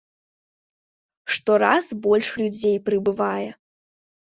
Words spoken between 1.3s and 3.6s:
Штораз больш людзей прыбывае.